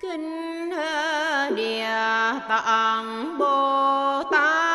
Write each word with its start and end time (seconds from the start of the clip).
kinh 0.00 0.70
địa 1.56 1.84
ờ, 1.84 2.38
tạng 2.48 3.38
bồ 3.38 4.22
tát. 4.30 4.67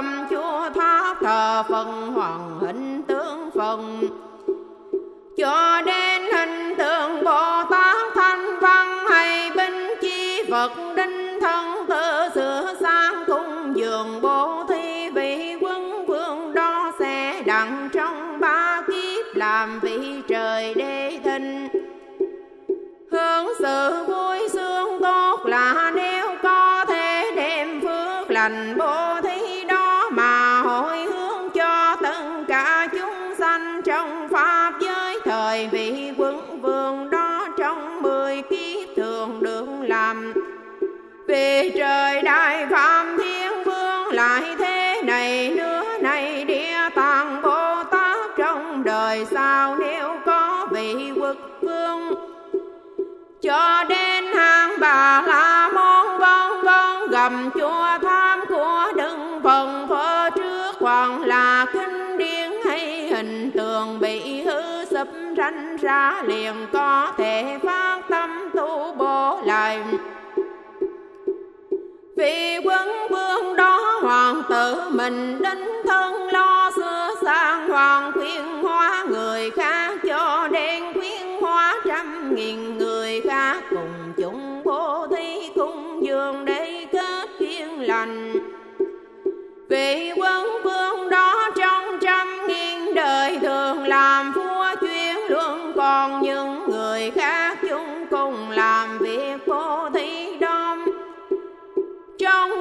tâm 0.00 0.26
chúa 0.30 0.70
tháp 0.74 1.16
thờ 1.20 1.62
phần 1.68 2.12
hoàng 2.12 2.58
hình 2.60 3.02
tướng 3.02 3.50
phần. 3.54 4.08
Cho 5.36 5.82
đến 5.86 6.22
hình 6.32 6.74
tượng 6.78 7.24
bồ 7.24 7.62
tát 7.70 8.14
thanh 8.14 8.60
văn 8.60 9.06
hay 9.10 9.50
binh 9.56 9.94
chi 10.00 10.42
phật 10.50 10.72
đinh 10.96 11.40
thân 11.40 11.86
tự 11.88 12.28
sửa 12.34 12.74
sang 12.80 13.24
cung 13.26 13.72
dường 13.76 14.20
bố 14.22 14.64
thi 14.68 15.10
vị 15.10 15.56
quân 15.60 16.06
vương 16.06 16.54
đo 16.54 16.92
sẽ 16.98 17.42
đặng 17.46 17.88
trong 17.92 18.40
ba 18.40 18.82
kiếp 18.86 19.36
làm 19.36 19.80
vị 19.80 20.22
trời 20.28 20.74
đế 20.74 21.18
thinh 21.24 21.68
hướng 23.12 23.46
sự 23.58 24.04
vui 24.08 24.39
vì 41.62 41.70
trời 41.70 42.22
đại 42.22 42.66
phạm 42.70 43.18
thiên 43.18 43.64
vương 43.64 44.06
lại 44.12 44.42
thế 44.58 45.02
này 45.04 45.50
nữa 45.50 45.84
này 46.00 46.44
địa 46.44 46.88
tạng 46.94 47.42
bồ 47.42 47.84
tát 47.90 48.30
trong 48.38 48.84
đời 48.84 49.26
sau 49.30 49.76
nếu 49.76 50.16
có 50.26 50.66
vị 50.70 51.12
quốc 51.16 51.36
vương. 51.62 52.14
Cho 53.42 53.84
đến 53.88 54.24
hàng 54.34 54.70
bà 54.80 55.22
la 55.26 55.70
môn 55.74 56.18
vân 56.18 56.64
vân 56.64 57.10
gầm 57.10 57.50
chùa 57.54 57.98
tham 58.02 58.44
của 58.48 58.92
đừng 58.96 59.40
phần 59.44 59.86
phơ 59.88 60.30
trước, 60.30 60.72
còn 60.80 61.22
là 61.22 61.66
kinh 61.72 62.18
điển 62.18 62.50
hay 62.64 63.08
hình 63.08 63.50
tượng 63.50 64.00
bị 64.00 64.42
hư 64.42 64.84
sụp 64.84 65.08
ranh 65.36 65.76
ra 65.76 66.22
liền 66.26 66.54
có 66.72 67.12
thể 67.16 67.58
phát 67.62 68.00
tâm 68.08 68.50
tu 68.54 68.94
bổ 68.98 69.40
lại 69.44 69.80
vì 72.20 72.58
quân 72.64 72.88
vương 73.10 73.56
đó 73.56 73.98
hoàng 74.02 74.42
tử 74.48 74.82
mình 74.90 75.38
đến 75.42 75.58
thân 75.86 76.28
lo 76.32 76.70
xưa 76.76 77.10
sang 77.22 77.68
hoàng 77.68 78.12
khuyên 78.12 78.62
hóa 78.62 79.06
người 79.08 79.50
khác 79.50 79.94
cho 80.06 80.48
đen 80.52 80.92
khuyên 80.94 81.40
hóa 81.40 81.76
trăm 81.86 82.34
nghìn 82.34 82.78
người 82.78 83.20
khác 83.20 83.62
cùng 83.70 84.12
chúng 84.16 84.62
bố 84.64 85.06
thí 85.06 85.50
cung 85.54 86.04
dương 86.06 86.44
để 86.44 86.86
kết 86.92 87.28
thiên 87.38 87.80
lành. 87.80 88.32
Vì 89.68 90.12
quân 90.16 90.46
vương 90.64 91.10
đó 91.10 91.50
trong 91.56 91.98
trăm 92.00 92.46
nghìn 92.46 92.94
đời 92.94 93.38
thường 93.42 93.86
làm 93.86 94.32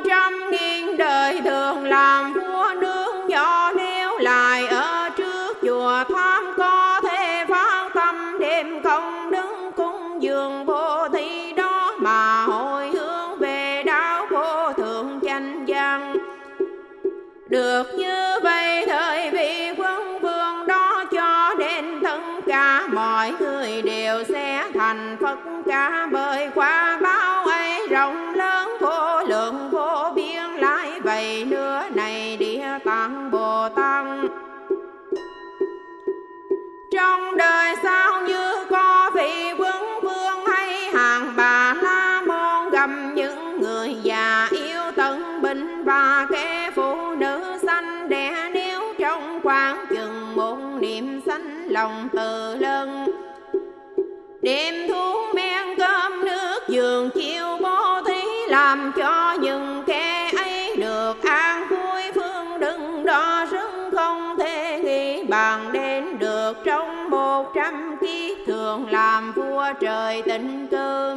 trăm 0.09 0.33
nghìn 0.51 0.97
đời 0.97 1.41
thường 1.45 1.83
làm 1.83 2.33
vua 2.33 2.73
nương 2.81 3.29
do 3.29 3.71
nếu 3.75 4.17
lại 4.17 4.67
ở 4.67 5.09
trước 5.17 5.57
chùa 5.61 6.03
tham 6.09 6.53
có 6.57 7.01
thể 7.03 7.45
phát 7.49 7.89
tâm 7.95 8.37
đêm 8.39 8.83
công 8.83 9.31
đứng 9.31 9.71
cung 9.75 10.23
dường 10.23 10.65
vô 10.65 11.07
thi 11.13 11.53
đó 11.53 11.95
mà 11.97 12.43
hồi 12.45 12.89
hướng 12.89 13.39
về 13.39 13.83
đạo 13.85 14.27
vô 14.29 14.73
thượng 14.73 15.19
chánh 15.25 15.65
văn. 15.67 16.15
Được 17.49 17.83
như 17.97 18.18
sao 37.83 38.21
như 38.27 38.65
có 38.69 39.11
vị 39.15 39.53
quân 39.57 39.83
vương 40.01 40.45
hay 40.47 40.89
hàng 40.93 41.33
bà 41.35 41.73
la 41.73 42.21
môn 42.27 42.71
gầm 42.71 43.15
những 43.15 43.61
người 43.61 43.95
già 44.03 44.47
yêu 44.51 44.81
tận 44.95 45.41
bình 45.41 45.83
và 45.83 46.27
kẻ 46.31 46.71
phụ 46.75 47.15
nữ 47.15 47.57
sanh 47.65 48.09
đẻ 48.09 48.49
nếu 48.53 48.81
trong 48.99 49.39
khoảng 49.43 49.85
chừng 49.89 50.35
một 50.35 50.57
niệm 50.79 51.21
sanh 51.25 51.67
lòng 51.69 52.09
từ 52.13 52.55
lân 52.55 53.05
đêm 54.41 54.89
thuốc 54.89 55.18
trời 69.73 70.21
tình 70.25 70.67
cư. 70.71 71.15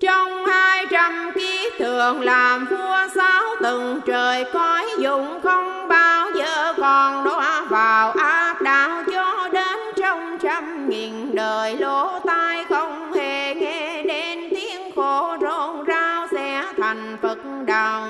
Trong 0.00 0.46
hai 0.46 0.86
trăm 0.90 1.30
kiếp 1.34 1.72
thường 1.78 2.20
làm 2.20 2.66
vua 2.66 3.08
sáu 3.14 3.42
từng 3.62 4.00
trời 4.06 4.44
cõi 4.52 4.86
dụng 4.98 5.40
không 5.42 5.88
bao 5.88 6.30
giờ 6.34 6.72
còn 6.76 7.24
đọa 7.24 7.64
vào 7.68 8.10
ác 8.10 8.62
đạo 8.62 9.02
cho 9.12 9.48
đến 9.52 9.78
trong 9.96 10.38
trăm 10.38 10.88
nghìn 10.88 11.34
đời 11.34 11.76
lỗ 11.76 12.18
tai 12.26 12.64
không 12.68 13.12
hề 13.12 13.54
nghe 13.54 14.02
đến 14.02 14.38
tiếng 14.50 14.90
khổ 14.96 15.36
rộn 15.40 15.84
rao 15.86 16.26
sẽ 16.30 16.64
thành 16.76 17.16
phật 17.22 17.38
đạo 17.66 18.08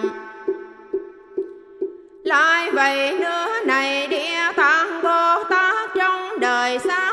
lại 2.25 2.71
vậy 2.71 3.19
nữa 3.21 3.49
này, 3.67 4.07
địa 4.07 4.53
tạng 4.57 5.03
bồ 5.03 5.45
tát 5.45 5.91
trong 5.95 6.41
đời 6.41 6.79
xa 6.79 7.10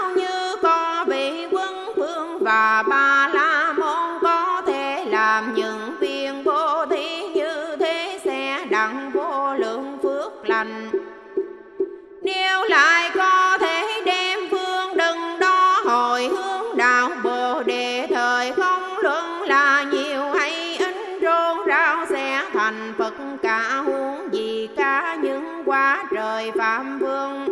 lại 12.70 13.12
có 13.16 13.58
thể 13.62 14.02
đem 14.06 14.40
phương 14.52 14.98
đừng 14.98 15.40
đó 15.40 15.82
hồi 15.86 16.28
hướng 16.28 16.78
đạo 16.78 17.10
bồ 17.24 17.64
đề. 17.64 18.08
Thời 18.10 18.52
không 18.52 18.98
luận 18.98 19.42
là 19.42 19.84
nhiều 19.92 20.22
hay 20.32 20.78
ít, 20.80 20.96
rôn 21.22 21.58
rao 21.68 22.06
sẽ 22.10 22.44
thành 22.54 22.94
phật. 22.98 23.14
Cả 23.44 23.84
huống 23.86 24.34
gì 24.34 24.70
cả 24.78 25.18
những 25.22 25.64
quá 25.66 26.04
trời 26.16 26.52
phạm 26.58 27.00
vương. 27.00 27.48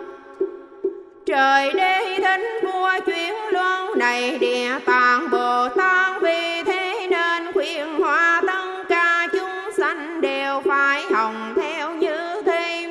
Trời 1.25 1.73
đế 1.73 2.19
thính 2.23 2.45
vua 2.63 2.91
chuyển 3.05 3.33
luân 3.51 3.99
này, 3.99 4.37
địa 4.37 4.79
tạng 4.85 5.29
bồ 5.29 5.69
tát 5.69 6.21
vì 6.21 6.63
thế 6.63 7.07
nên 7.09 7.53
khuyên 7.53 7.99
hóa 7.99 8.41
tất 8.47 8.83
ca 8.89 9.27
chúng 9.31 9.71
sanh 9.77 10.21
đều 10.21 10.61
phải 10.65 11.03
hồng 11.13 11.53
theo 11.55 11.91
như 11.93 12.41
thế. 12.45 12.89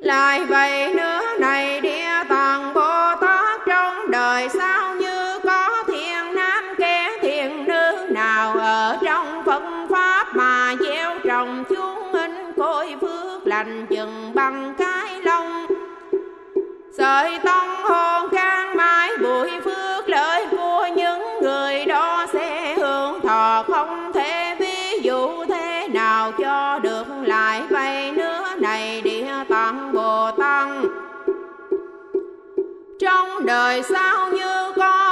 Lại 0.00 0.44
vậy 0.44 0.94
sợi 17.06 17.38
tông 17.44 17.68
hồn 17.82 18.30
khang 18.30 18.76
mãi, 18.76 19.10
bụi 19.22 19.50
phước 19.64 20.08
lợi 20.08 20.46
của 20.50 20.88
những 20.96 21.22
người 21.42 21.84
đó 21.84 22.26
sẽ 22.32 22.74
hưởng 22.78 23.20
thọ. 23.20 23.64
Không 23.68 24.12
thể 24.14 24.56
ví 24.58 24.98
dụ 25.02 25.44
thế 25.44 25.88
nào 25.88 26.32
cho 26.38 26.78
được 26.82 27.06
lại 27.22 27.62
vậy 27.70 28.12
nữa 28.12 28.48
này, 28.58 29.00
địa 29.02 29.44
tạng 29.48 29.92
bồ 29.92 30.30
tăng 30.30 30.84
trong 33.00 33.46
đời 33.46 33.82
sao 33.82 34.28
như 34.32 34.72
con 34.76 35.05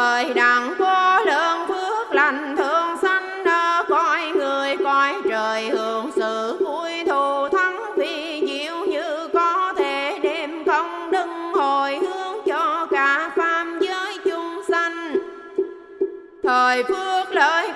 thời 0.00 0.34
đặng 0.34 0.74
có 0.78 1.20
lượng 1.26 1.68
phước 1.68 2.12
lành 2.12 2.56
thương 2.56 2.96
sanh 3.02 3.44
ở 3.44 3.84
cõi 3.88 4.32
người, 4.34 4.76
cõi 4.84 5.14
trời 5.28 5.68
hưởng 5.68 6.10
sự 6.16 6.56
vui 6.60 7.04
thù 7.06 7.48
thắng. 7.48 7.80
Phi 7.96 8.46
diệu 8.46 8.86
như 8.86 9.28
có 9.34 9.72
thể 9.76 10.18
đêm 10.22 10.64
không 10.66 11.10
đứng 11.10 11.52
hồi 11.54 11.98
hướng 11.98 12.36
cho 12.46 12.86
cả 12.90 13.30
phàm 13.36 13.78
giới 13.80 14.18
chúng 14.24 14.62
sanh. 14.68 15.16
Thời 16.42 16.84
phước 16.84 17.32
lợi 17.32 17.72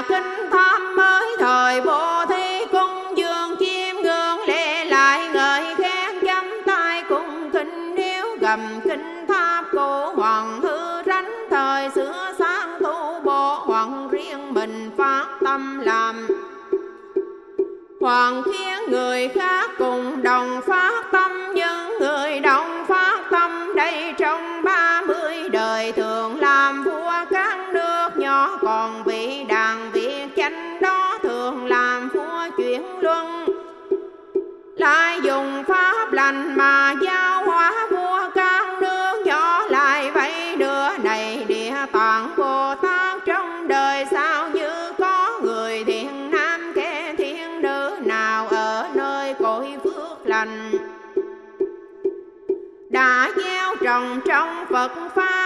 là 0.00 0.06
kinh 0.08 0.50
tham 0.50 0.96
mới 0.96 1.36
thời 1.38 1.80
vô 1.80 2.26
thi 2.28 2.64
cung 2.72 3.18
dương 3.18 3.56
chim 3.58 3.96
gương 4.02 4.38
lệ 4.46 4.84
lại 4.84 5.28
ngợi 5.28 5.74
khen 5.74 6.20
chấm 6.26 6.44
tay 6.66 7.04
cùng 7.08 7.50
kinh 7.52 7.94
nếu 7.94 8.36
gầm 8.40 8.60
kinh 8.84 9.26
tháp 9.28 9.64
cổ 9.72 10.12
hoàng 10.12 10.60
thư 10.62 11.02
ránh 11.06 11.46
thời 11.50 11.90
xưa 11.90 12.32
sáng 12.38 12.78
tu 12.80 13.20
bộ 13.24 13.54
hoàng 13.54 14.08
riêng 14.08 14.54
mình 14.54 14.90
phát 14.96 15.26
tâm 15.40 15.80
làm. 15.80 16.28
Hoàng 18.00 18.42
khiến 18.42 18.90
người 18.90 19.28
khác 19.28 19.70
cùng 19.78 20.22
đồng 20.22 20.60
phát 20.66 21.04
tâm 21.12 21.32
nhưng 21.54 21.98
người 22.00 22.40
đồng 22.40 22.84
phát 22.88 23.20
tâm 23.30 23.72
đây 23.76 24.14
trong 24.18 24.62
ba 24.64 25.02
mươi 25.06 25.48
đời 25.52 25.92
thường 25.92 26.40
làm 26.40 26.84
vua 26.84 27.12
các 27.30 27.58
nước 27.72 28.08
nhỏ 28.16 28.58
còn 28.62 29.04
vị 29.04 29.44
đại. 29.48 29.59
Lại 34.80 35.20
dùng 35.22 35.64
pháp 35.68 36.12
lành 36.12 36.56
mà 36.56 36.94
giao 37.02 37.44
hóa 37.44 37.72
vua 37.90 38.30
các 38.34 38.78
nước 38.80 39.22
nhỏ 39.26 39.62
lại 39.70 40.10
vậy 40.10 40.56
đưa 40.56 40.98
này 40.98 41.44
địa 41.48 41.74
tạng 41.92 42.34
bồ 42.36 42.74
tát 42.82 43.20
trong 43.26 43.68
đời 43.68 44.06
sao 44.10 44.50
như 44.50 44.92
có 44.98 45.40
người 45.42 45.84
thiện 45.84 46.30
nam 46.30 46.72
kẻ 46.74 47.14
thiên 47.18 47.62
nữ, 47.62 47.96
nào 48.04 48.48
ở 48.48 48.88
nơi 48.94 49.34
cội 49.34 49.68
phước 49.84 50.26
lành. 50.26 50.72
Đã 52.90 53.30
gieo 53.36 53.76
trồng 53.84 54.20
trong 54.26 54.64
Phật 54.70 54.92
pháp 55.14 55.39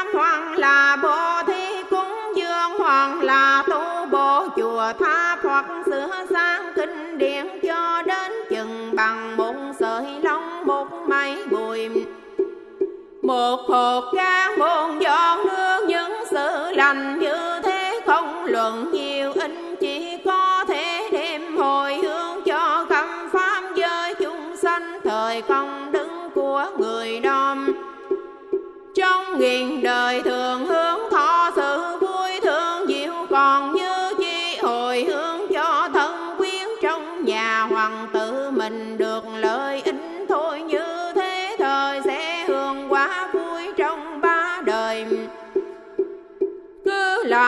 một 13.35 13.61
hột 13.69 14.05
ra 14.15 14.49
muôn 14.59 15.03
giọt 15.03 15.45
nước, 15.47 15.85
những 15.89 16.13
sự 16.31 16.71
lành 16.73 17.19
như 17.19 17.61
thế 17.63 18.01
không 18.07 18.45
luận 18.45 18.93
nhiều. 18.93 19.33
Ít 19.33 19.51
chỉ 19.81 20.19
có 20.25 20.65
thể 20.69 21.09
đem 21.13 21.57
hồi 21.57 21.95
hướng 21.95 22.43
cho 22.47 22.87
khắp 22.89 23.07
pháp 23.33 23.63
giới 23.77 24.15
chúng 24.15 24.57
sanh. 24.57 25.01
Thời 25.05 25.43
công 25.43 25.93
đức 25.93 26.09
của 26.35 26.67
người 26.79 27.21
đom. 27.21 27.73
Trong 28.95 29.39
nghìn 29.39 29.83
đời 29.83 30.23
thường 30.23 30.67
hương 30.67 30.84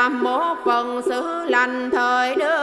một 0.08 0.56
phần 0.64 1.02
sự 1.02 1.44
lành 1.48 1.90
thời 1.90 2.34
được 2.34 2.55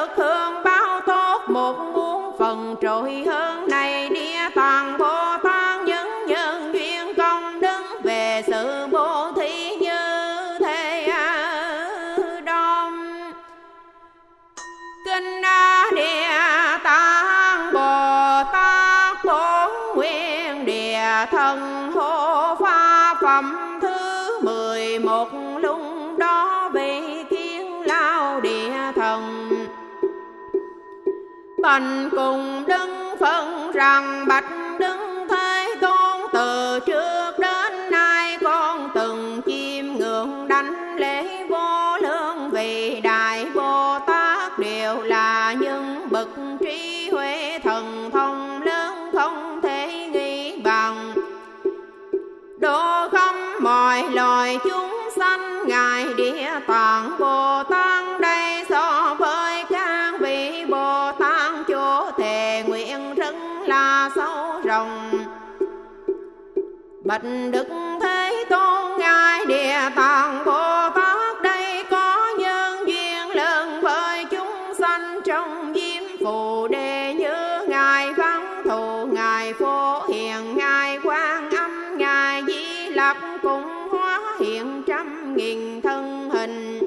bành 31.73 32.09
cùng 32.11 32.63
đứng 32.67 33.15
phân 33.19 33.71
rằng 33.71 34.25
bạch 34.27 34.45
đứng 34.79 35.27
thế 35.29 35.75
tôn 35.81 36.21
từ 36.33 36.79
trước 36.79 37.31
đến 37.39 37.91
nay 37.91 38.37
con 38.43 38.89
từng 38.95 39.41
chiêm 39.45 39.85
ngưỡng 39.85 40.47
đánh 40.47 40.95
lễ 40.95 41.47
vô 41.49 41.97
lượng 42.01 42.49
vì 42.51 43.01
đại 43.01 43.45
bồ 43.55 43.99
tát 44.07 44.59
đều 44.59 45.01
là 45.01 45.53
những 45.53 46.07
bậc 46.09 46.29
trí 46.59 47.09
huệ 47.11 47.59
thần 47.63 48.09
thông 48.13 48.63
lớn 48.63 49.09
không 49.13 49.59
thể 49.63 50.09
nghi 50.13 50.61
bằng. 50.61 51.13
Độ 52.59 53.09
không 53.11 53.53
mọi 53.59 54.03
loài 54.09 54.57
chúng 54.63 55.09
sanh 55.15 55.67
ngài 55.67 56.05
địa 56.17 56.49
tạng 56.67 57.15
bồ 57.19 57.63
tát 57.63 58.21
bạch 67.03 67.21
đức 67.51 67.67
thế 68.01 68.45
tôn, 68.49 68.99
ngài 68.99 69.45
địa 69.45 69.89
tạng 69.95 70.45
bồ 70.45 70.89
tát, 70.95 71.41
đây 71.41 71.83
có 71.89 72.27
nhân 72.39 72.87
duyên 72.87 73.29
lớn 73.35 73.81
với 73.81 74.25
chúng 74.25 74.73
sanh 74.79 75.19
trong 75.25 75.73
diêm 75.75 76.03
phù 76.25 76.67
đề 76.67 77.13
như 77.13 77.67
ngài 77.67 78.13
văn 78.13 78.63
thù, 78.65 79.05
ngài 79.05 79.53
phổ 79.53 80.01
hiền, 80.07 80.57
ngài 80.57 80.99
quan 81.03 81.49
âm, 81.51 81.97
ngài 81.97 82.43
di 82.47 82.89
lặc, 82.89 83.17
cũng 83.41 83.87
hóa 83.91 84.21
hiện 84.39 84.83
trăm 84.87 85.35
nghìn 85.35 85.81
thân 85.81 86.29
hình. 86.29 86.79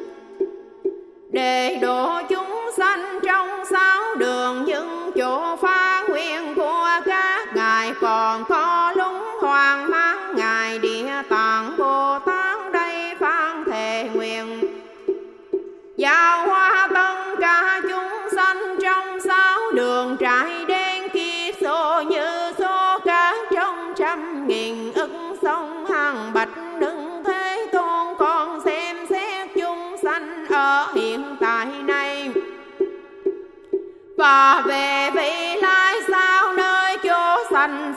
Để 1.31 1.79
độ 1.83 2.21
chúng 2.29 2.71
sanh 2.77 3.21
trong 3.27 3.65
sáu 3.71 4.15
đường, 4.15 4.65
những 4.65 5.11
chỗ 5.17 5.57
pháp 5.57 5.86
và 34.27 34.63
về 34.67 35.11
vị 35.15 35.61
lai 35.63 35.95
sao 36.11 36.53
nơi 36.53 36.97
chỗ 37.05 37.37
sanh 37.51 37.95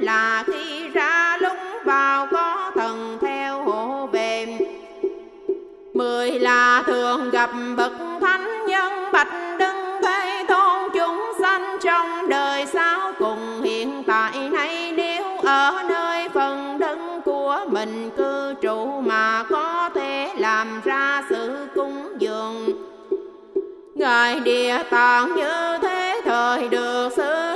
là 0.00 0.44
khi 0.46 0.88
ra 0.88 1.36
lúng 1.40 1.84
vào 1.84 2.26
có 2.30 2.70
thần 2.74 3.18
theo 3.20 3.62
hộ 3.62 4.06
về 4.06 4.58
mười 5.94 6.30
là 6.30 6.82
thường 6.86 7.30
gặp 7.30 7.50
bậc 7.76 7.92
thánh 8.20 8.66
nhân 8.66 8.92
bạch 9.12 9.56
đứng 9.58 10.02
thế 10.02 10.44
tôn 10.48 10.90
chúng 10.94 11.32
sanh 11.40 11.78
trong 11.80 12.28
đời 12.28 12.66
sao 12.66 13.12
cùng. 13.18 13.62
Hiện 13.62 14.02
tại 14.06 14.48
nay 14.52 14.92
nếu 14.96 15.24
ở 15.42 15.82
nơi 15.88 16.28
phần 16.28 16.78
đứng 16.78 17.20
của 17.24 17.60
mình 17.68 18.10
cư 18.16 18.54
trụ 18.60 19.00
mà 19.00 19.44
có 19.50 19.90
thể 19.94 20.30
làm 20.38 20.80
ra 20.84 21.22
sự 21.30 21.66
cúng 21.74 22.08
dường. 22.18 22.68
Ngài 23.94 24.40
địa 24.40 24.78
tạng 24.90 25.34
như 25.36 25.78
thế 25.82 26.20
thời 26.24 26.68
được 26.68 27.12
xưa 27.16 27.47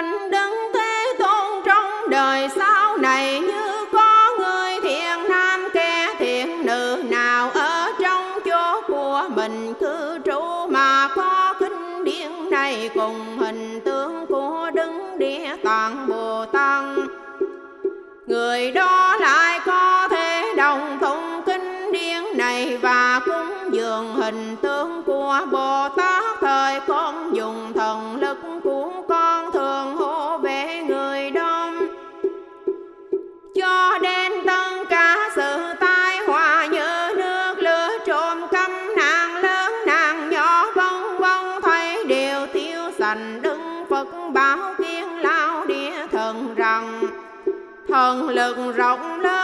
nghênh 0.00 0.30
Đức 0.30 0.70
Thế 0.74 1.12
Tôn 1.18 1.62
trong 1.64 2.10
đời 2.10 2.48
sau 2.56 2.96
này 2.96 3.40
như 3.40 3.86
có 3.92 4.36
người 4.38 4.80
thiện 4.82 5.28
nam 5.28 5.68
kẻ 5.74 6.14
thiện 6.18 6.66
nữ 6.66 7.02
nào 7.10 7.50
ở 7.50 7.92
trong 8.00 8.38
chỗ 8.44 8.80
của 8.88 9.28
mình. 9.36 9.74
Cư 9.80 10.18
trú 10.24 10.40
mà 10.68 11.08
có 11.16 11.54
kinh 11.60 12.04
điển 12.04 12.50
này 12.50 12.90
cùng 12.94 13.38
hình 13.38 13.80
tượng 13.84 14.26
của 14.26 14.70
đứng 14.74 15.18
địa 15.18 15.56
tạng 15.64 16.06
Bồ 16.08 16.44
Tát. 16.52 16.84
Người 18.26 18.70
đó 18.70 18.99
thần 48.10 48.28
lực 48.28 48.56
rộng 48.76 49.20
lớn. 49.20 49.39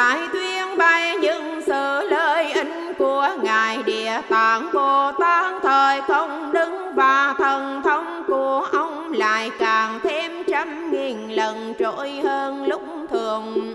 lại 0.00 0.28
tuyên 0.32 0.78
bày 0.78 1.16
những 1.16 1.60
sự 1.66 2.08
lợi 2.10 2.52
ích 2.52 2.68
của 2.98 3.28
ngài 3.42 3.82
địa 3.82 4.20
tạng 4.28 4.70
bồ 4.72 5.12
tát. 5.20 5.62
Thời 5.62 6.00
không 6.00 6.52
đứng 6.52 6.94
và 6.94 7.34
thần 7.38 7.82
thông 7.84 8.24
của 8.26 8.66
ông 8.72 9.12
lại 9.12 9.50
càng 9.58 10.00
thêm 10.02 10.32
trăm 10.48 10.90
nghìn 10.90 11.28
lần 11.30 11.74
trội 11.78 12.10
hơn 12.24 12.66
lúc 12.66 12.82
thường. 13.10 13.74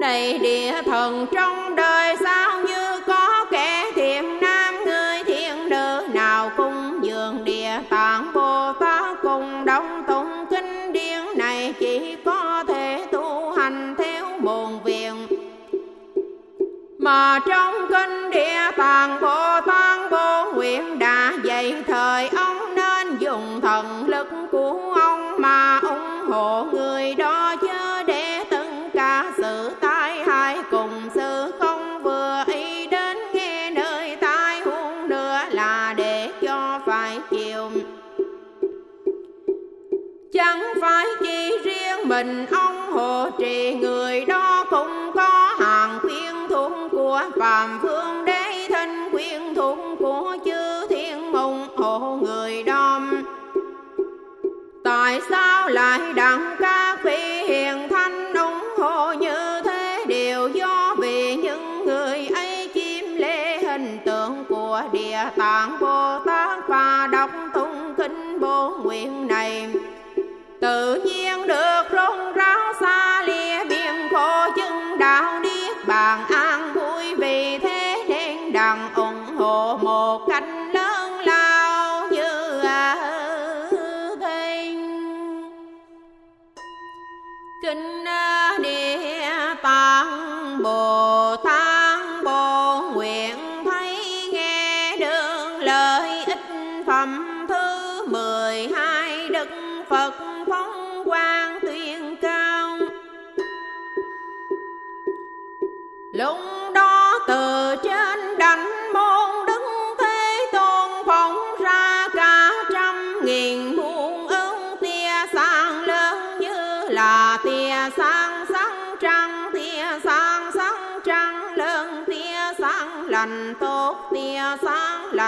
Này 0.00 0.38
địa 0.38 0.82
thần, 0.86 1.26
trong 1.32 1.76
đời 1.76 2.16
sao 2.24 2.62
như 2.62 2.81
mà 17.12 17.38
trong 17.46 17.74
kinh 17.90 18.30
địa 18.30 18.70
tạng 18.76 19.20
bộ 19.20 19.41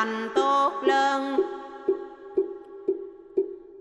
lành 0.05 0.29
tốt 0.35 0.73
lớn 0.83 1.41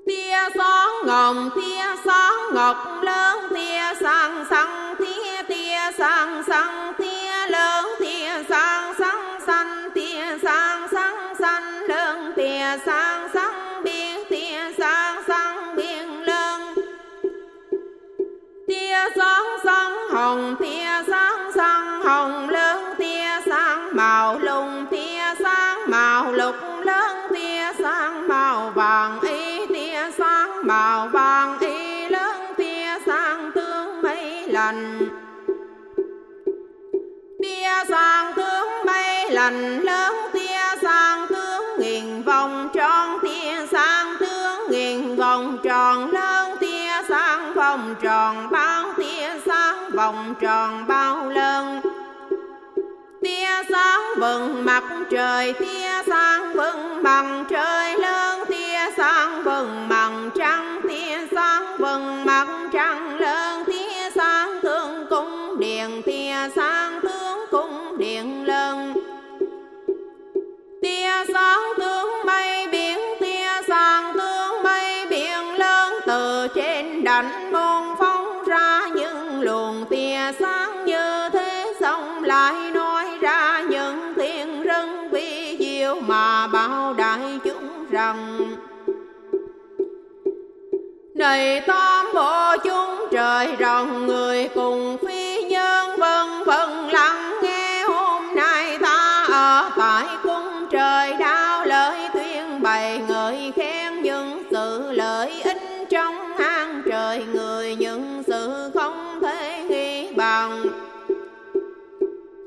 tia 0.07 0.49
sáng 0.55 0.89
ngọc 1.05 1.35
tia 1.55 2.01
sáng 2.05 2.53
ngọc 2.53 2.77
lớn, 3.01 3.39
tia 3.55 3.93
sáng 4.01 4.45
sáng 4.49 4.95
tia 4.99 5.43
tia 5.47 5.91
sáng 5.97 6.43
sáng 6.47 6.93
tia 6.97 7.47
lớn, 7.49 7.85
tia 7.99 8.43
sáng 8.49 8.93
sáng 8.99 9.39
xanh, 9.47 9.89
tia 9.95 10.37
sáng 10.43 10.87
sáng 10.91 11.35
xanh 11.39 11.83
lớn, 11.87 12.33
tia 12.35 12.77
sáng 12.85 13.29
sáng 13.33 13.83
biên, 13.83 14.19
tia 14.29 14.73
sáng 14.77 15.23
sáng 15.27 15.75
biên 15.75 16.09
lớn 16.09 16.61
tia 18.67 19.09
sáng 19.15 19.45
sáng 19.63 20.09
hồng, 20.09 20.55
tia 20.59 21.03
sang 21.07 21.32
sang 37.93 38.33
tướng 38.35 38.85
bay 38.85 39.29
lành 39.29 39.79
lớn 39.79 40.15
tia 40.33 40.81
sang 40.81 41.27
tướng 41.27 41.63
nghìn 41.79 42.23
vòng 42.23 42.69
tròn 42.73 43.19
tia 43.23 43.65
sang 43.71 44.15
tướng 44.19 44.59
nghìn 44.69 45.15
vòng 45.15 45.57
tròn 45.63 46.11
lớn 46.11 46.57
tia 46.59 46.91
sang 47.09 47.53
vòng 47.53 47.95
tròn 48.01 48.47
bao 48.51 48.93
tia 48.97 49.39
sang 49.45 49.89
vòng 49.91 50.35
tròn 50.41 50.87
bao 50.87 51.29
lớn. 51.29 51.81
Tia 53.23 53.63
sáng 53.69 54.01
vầng 54.17 54.65
mặt 54.65 54.83
trời, 55.11 55.53
tia 55.53 56.03
sáng 56.07 56.53
vầng 56.53 57.03
bằng 57.03 57.45
trời 57.49 57.97
lớn, 57.97 58.43
tia 58.49 58.91
sáng 58.97 59.43
vầng 59.43 59.89
mặt 59.89 60.02
tia 71.03 71.33
sáng 71.33 71.61
tướng 71.77 72.09
mây, 72.25 72.67
biển 72.67 72.99
tia 73.19 73.61
sáng 73.67 74.13
tướng 74.17 74.63
mây, 74.63 75.05
biển 75.09 75.55
lớn 75.57 75.93
từ 76.05 76.47
trên 76.55 77.03
đảnh 77.03 77.51
môn 77.51 77.95
phóng 77.99 78.43
ra. 78.47 78.81
Những 78.95 79.41
luồng 79.41 79.85
tia 79.89 80.31
sáng 80.39 80.85
như 80.85 81.29
thế 81.33 81.73
xong 81.79 82.23
lại 82.23 82.71
nói 82.71 83.05
ra. 83.21 83.63
Những 83.69 84.13
tiếng 84.15 84.63
rưng 84.65 85.09
vi 85.09 85.57
diệu 85.59 85.95
mà 86.01 86.47
bảo 86.47 86.93
đại 86.93 87.39
chúng 87.43 87.85
rằng, 87.91 88.39
này 91.15 91.61
tam 91.61 92.05
bộ 92.13 92.57
chúng 92.63 93.07
trời 93.11 93.55
rộng 93.55 94.07
người 94.07 94.49
cùng 94.55 94.97
phi 95.07 95.43
nhân 95.43 95.99
vân 95.99 96.43
vân 96.45 96.69
lặng 96.89 97.22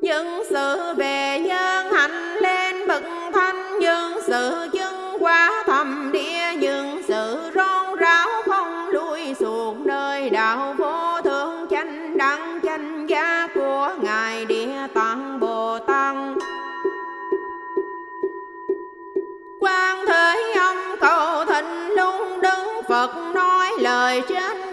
Dân 0.06 0.42
sự 0.50 0.94
về 0.96 1.38
nhân 1.38 1.92
hành 1.92 2.34
lên 2.34 2.86
bậc 2.88 3.02
thanh 3.32 3.80
Dân 3.80 4.12
sự 4.26 4.68
chứng 4.72 5.16
qua 5.20 5.64
thầm 5.66 6.10
địa 6.12 6.56
Dân 6.60 7.02
sự 7.08 7.50
rong 7.54 7.94
ráo 7.94 8.28
không 8.44 8.88
lui 8.88 9.34
xuống 9.34 9.86
nơi 9.86 10.30
đạo 10.30 10.74
vô 10.78 11.22
thượng 11.24 11.66
chánh 11.70 12.18
đăng 12.18 12.60
chánh 12.62 13.08
giá 13.08 13.48
của 13.54 13.94
Ngài 14.02 14.44
Địa 14.44 14.86
Tạng 14.94 15.40
Bồ 15.40 15.78
Tăng 15.78 16.38
quan 19.60 20.06
thế 20.06 20.52
âm 20.58 20.76
cầu 21.00 21.44
thịnh 21.44 21.90
lung 21.96 22.40
đứng, 22.40 22.82
Phật 22.88 23.10
nói 23.34 23.70
lời 23.78 24.22
trên 24.28 24.65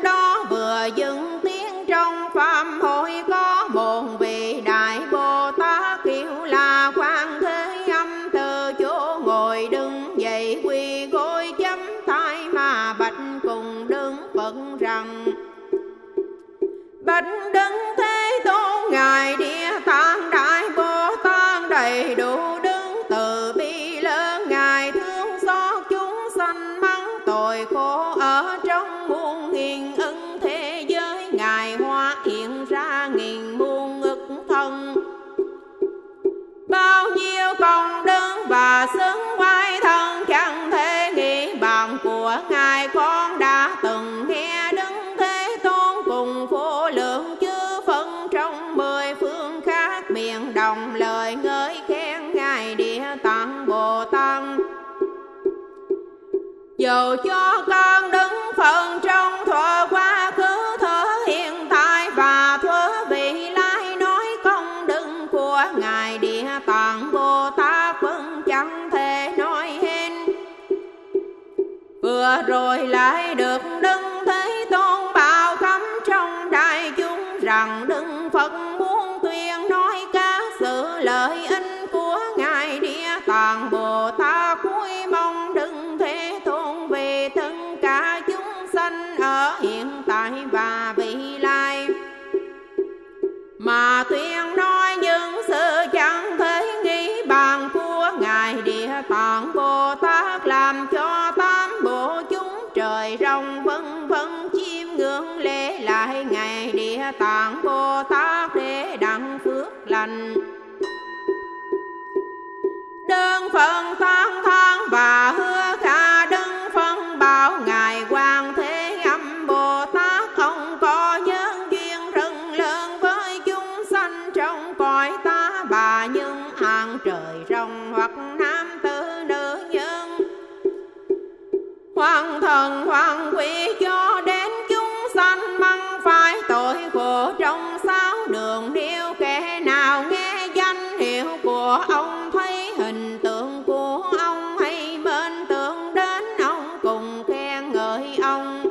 sáu 137.93 138.27
đường 138.27 138.73
điêu 138.73 139.13
kẻ 139.19 139.59
nào 139.59 140.03
nghe 140.09 140.47
danh 140.55 140.97
hiệu 140.99 141.25
của 141.43 141.85
ông 141.89 142.29
thấy 142.33 142.73
hình 142.77 143.19
tượng 143.23 143.63
của 143.67 144.01
ông 144.19 144.57
hay 144.57 144.99
bên 145.05 145.45
tượng 145.49 145.93
đến 145.93 146.23
ông 146.43 146.79
cùng 146.81 147.23
khen 147.27 147.71
ngợi 147.71 148.17
ông. 148.21 148.63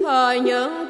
Thời 0.00 0.40
những 0.40 0.81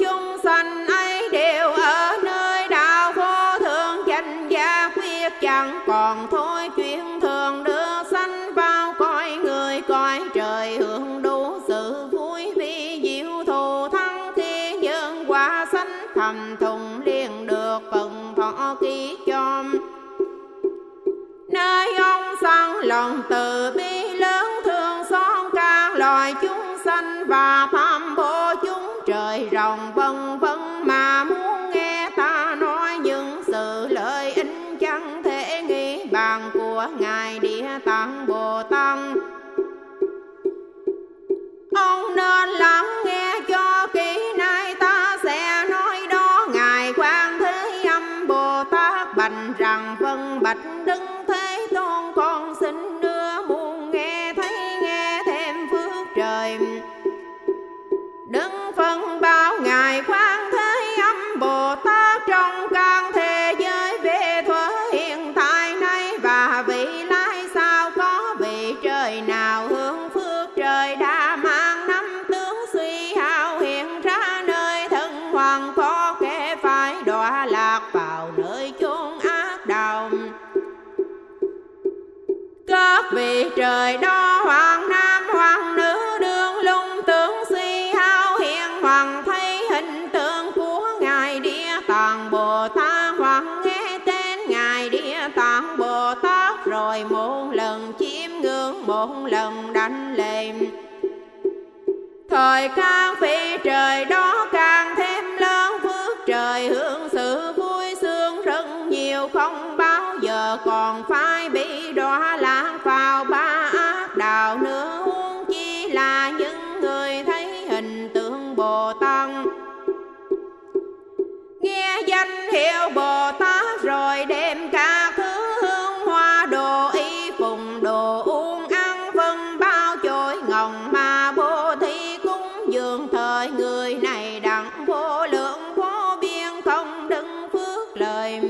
danh 122.12 122.50
hiệu 122.52 122.90
bồ 122.94 123.32
tát 123.38 123.82
rồi 123.82 124.24
đem 124.24 124.70
cả 124.70 125.12
thứ 125.16 125.60
hương 125.62 126.06
hoa 126.06 126.46
đồ 126.46 126.90
y 126.92 127.30
phùng 127.38 127.82
đồ 127.82 128.22
uống 128.22 128.68
ăn, 128.68 129.10
phân 129.14 129.58
bao 129.58 129.96
chổi 130.02 130.36
ngồng 130.48 130.92
ma 130.92 131.32
bồ 131.32 131.76
thi 131.80 132.18
cúng 132.22 132.48
dường 132.68 133.08
thời 133.12 133.50
người 133.50 133.94
này 133.94 134.40
đặng 134.40 134.84
vô 134.86 135.26
lượng 135.26 135.74
vô 135.76 136.16
biên 136.20 136.62
không 136.64 137.08
đứng 137.08 137.48
phước 137.52 137.96
lời. 137.96 138.40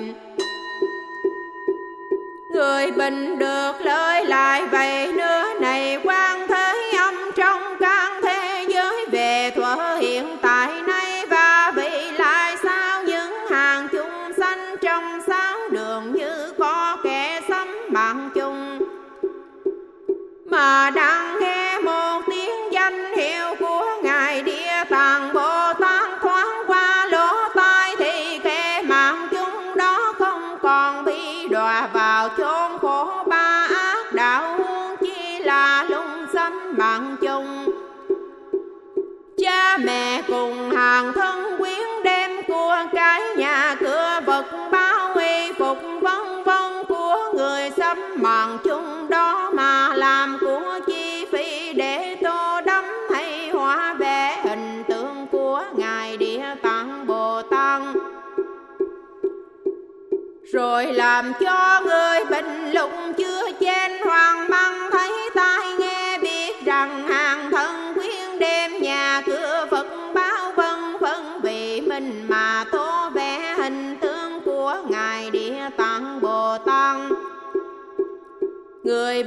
Người 2.51 2.91
bình 2.91 3.39
được 3.39 3.73
lời 3.81 4.25
lại 4.25 4.67
vậy 4.67 5.13
nữa 5.13 5.42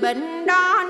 bệnh 0.05 0.45
đó 0.45 0.84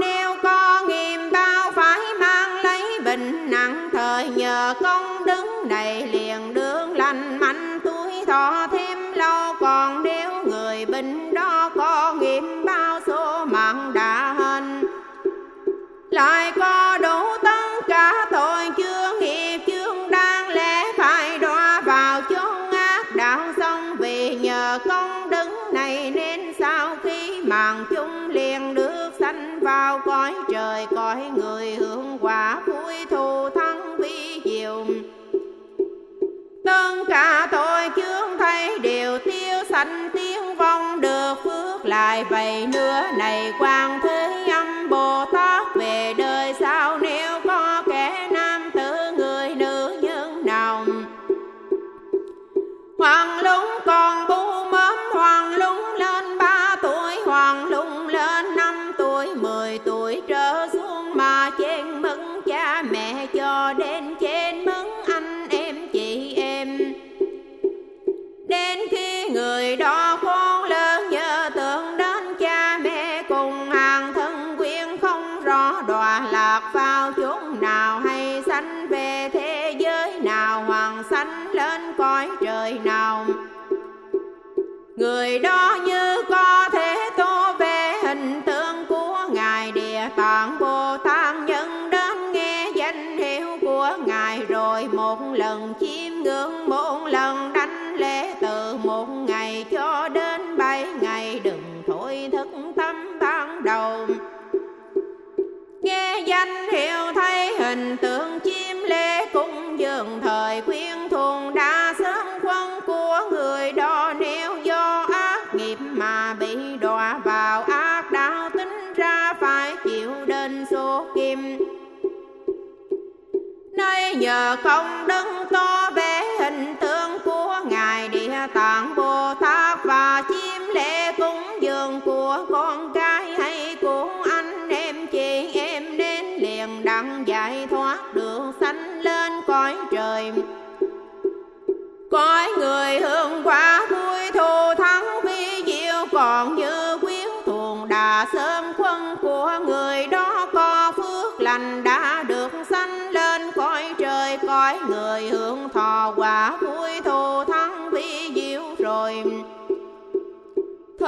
cả 37.07 37.47
tôi 37.51 37.89
chướng 37.95 38.37
thấy 38.39 38.79
đều 38.79 39.19
tiêu 39.19 39.63
sanh, 39.69 40.09
tiếng 40.13 40.55
vong 40.55 41.01
được 41.01 41.33
phước 41.43 41.85
lại, 41.85 42.23
vậy 42.23 42.67
nữa 42.67 43.03
này 43.17 43.53
quang 43.59 43.99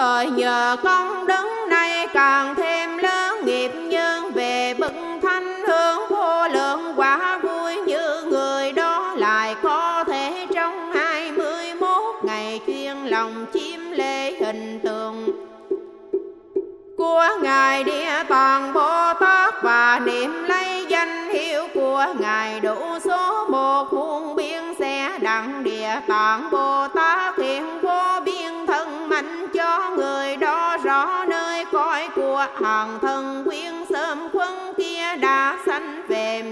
rồi 0.08 0.26
nhờ 0.26 0.78
con 0.84 1.28
đứng 1.28 1.70
nay 1.70 2.08
càng 2.14 2.56
thêm 2.56 2.98
lớn 2.98 3.46
nghiệp 3.46 3.72
nhân 3.90 4.32
về 4.32 4.74
bậc 4.80 4.94
thanh 5.22 5.62
hương 5.68 6.10
vô 6.10 6.48
lượng 6.48 6.94
quả 6.96 7.40
vui 7.44 7.76
như 7.76 8.24
người 8.30 8.72
đó 8.72 9.16
lại 9.18 9.56
có 9.64 10.04
thể 10.08 10.48
trong 10.54 10.92
hai 10.92 11.32
mươi 11.32 11.74
mốt 11.80 12.16
ngày 12.24 12.62
chuyên 12.68 12.98
lòng 13.06 13.46
chiếm 13.54 13.92
lễ 13.92 14.32
hình 14.40 14.80
tượng. 14.84 15.30
Của 16.98 17.28
ngài 17.42 17.84
địa 17.84 18.24
toàn 18.30 18.74
bồ 18.74 19.14
tát 19.20 19.64
và 19.64 20.00
niệm 20.06 20.44
lấy 20.44 20.86
danh 20.90 21.30
hiệu 21.30 21.68
của 21.74 22.06
ngài 22.20 22.60
đủ 22.60 22.76
số 23.04 23.46
một 23.50 23.94
muôn 23.94 24.36
biên 24.36 24.64
sẽ 24.80 25.20
đặng 25.22 25.64
địa 25.64 26.00
tạng 26.08 26.50
bồ 26.52 26.88
tát 26.88 27.34
thiện 27.38 27.82
vô 27.82 28.07
hòn 32.46 33.00
thân 33.02 33.44
quyên 33.46 33.74
sớm 33.90 34.30
quân 34.34 34.74
kia 34.78 35.16
đã 35.22 35.58
sanh 35.66 36.02
về. 36.08 36.44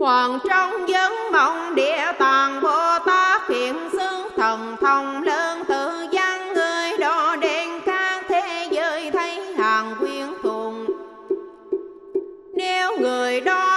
Hoàng 0.00 0.38
trong 0.48 0.88
dân 0.88 1.12
mộng 1.32 1.74
địa 1.74 2.12
toàn 2.18 2.60
Bồ 2.62 2.98
Tát 3.06 3.48
hiện 3.48 3.88
xương 3.92 4.28
thần 4.36 4.76
thông 4.80 5.22
lớn 5.22 5.62
tự 5.68 6.06
gian 6.10 6.54
người 6.54 6.98
đo 6.98 7.36
đen 7.36 7.80
các 7.86 8.24
thế 8.28 8.68
giới 8.70 9.10
thấy 9.10 9.54
hàng 9.54 9.94
quyên 10.00 10.26
thùng 10.42 10.86
Nếu 12.54 12.98
người 12.98 13.40
đó 13.40 13.67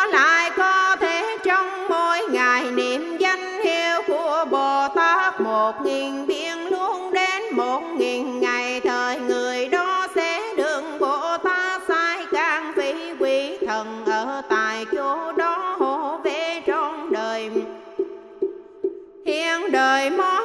đời 19.82 20.10
mong 20.10 20.40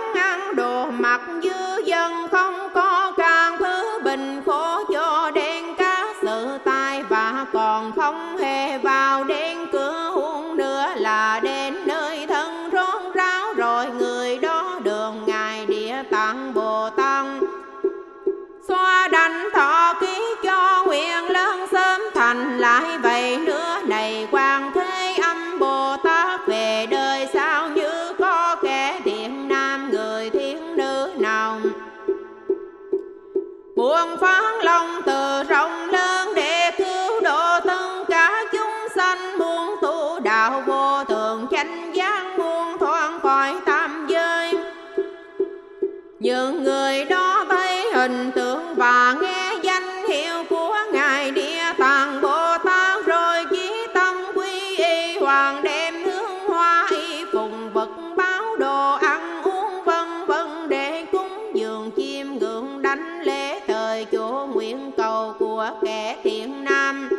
những 46.27 46.65
người 46.65 47.05
đó 47.05 47.45
thấy 47.49 47.93
hình 47.93 48.31
tượng 48.35 48.75
và 48.75 49.17
nghe 49.23 49.55
danh 49.63 50.07
hiệu 50.09 50.45
của 50.51 50.77
ngài 50.93 51.31
địa 51.31 51.63
tạng 51.79 52.21
bồ 52.21 52.59
tát. 52.65 53.07
Rồi 53.07 53.45
chí 53.51 53.87
tâm 53.95 54.15
quy 54.35 54.77
y 54.77 55.19
hoàng 55.19 55.63
đem 55.63 55.95
hương 56.05 56.49
hoa 56.49 56.89
y 56.91 57.25
phùng 57.33 57.73
vật, 57.73 57.89
báo 58.17 58.57
đồ 58.57 58.95
ăn, 58.95 59.43
uống 59.43 59.85
vân 59.85 60.27
vân 60.27 60.69
để 60.69 61.07
cúng 61.13 61.53
dường 61.55 61.91
chim 61.91 62.39
ngưỡng 62.39 62.83
đánh 62.83 63.21
lễ 63.23 63.61
thời 63.67 64.05
chỗ 64.05 64.49
nguyện 64.55 64.91
cầu 64.97 65.35
của 65.39 65.71
kẻ 65.85 66.17
thiện 66.25 66.65
nam. 66.65 67.11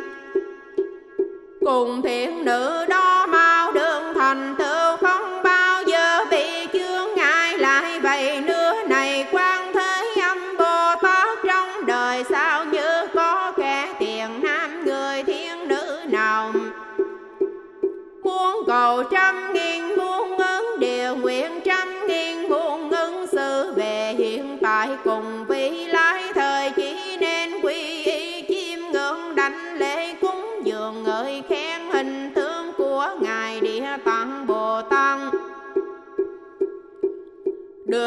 Cùng 1.60 2.02
thiện 2.02 2.44
nữ 2.44 2.86
đó 2.88 3.17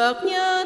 được 0.02 0.24
như 0.24 0.61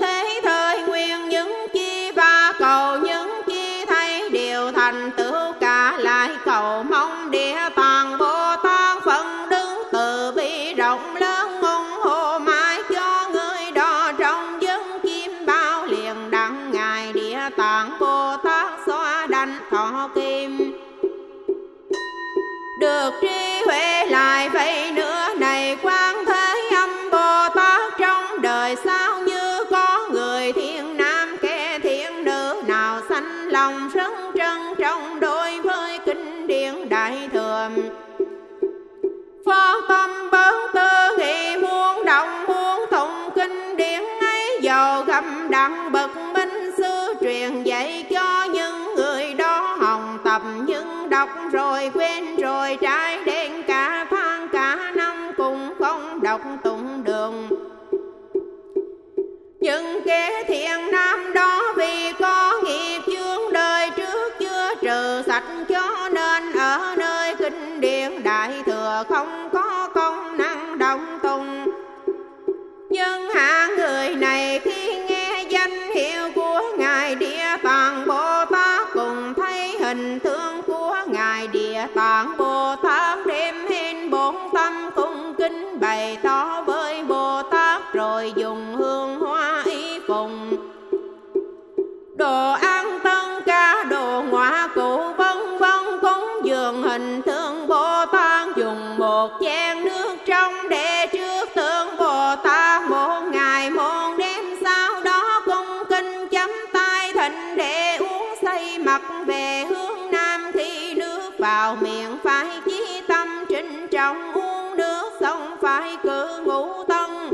thương 97.26 97.67
Bồ 97.67 98.05
Tát 98.05 98.47
dùng 98.55 98.97
một 98.97 99.32
chén 99.41 99.84
nước 99.84 100.15
trong 100.26 100.69
để 100.69 101.07
trước 101.13 101.49
tượng 101.55 101.97
Bồ 101.97 102.36
Tát. 102.43 102.89
Một 102.89 103.21
ngày, 103.32 103.69
một 103.69 104.15
đêm 104.17 104.43
sau 104.63 105.03
đó 105.03 105.41
cung 105.45 105.84
kinh 105.89 106.28
chấm 106.28 106.51
tay 106.73 107.13
thịnh 107.13 107.55
để 107.55 107.97
uống 107.97 108.36
say 108.41 108.78
mặt 108.78 109.01
về 109.26 109.65
hướng 109.69 110.11
nam 110.11 110.51
khi 110.53 110.93
nước 110.93 111.32
vào 111.39 111.78
miệng 111.82 112.17
phải 112.23 112.47
chí 112.65 113.01
tâm 113.07 113.45
trinh 113.49 113.88
trọng, 113.91 114.34
uống 114.34 114.78
nước 114.78 115.11
xong 115.19 115.57
phải 115.61 115.97
cử 116.03 116.41
ngũ 116.45 116.84
tân 116.84 117.30